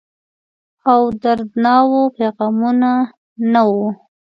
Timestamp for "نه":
3.53-3.61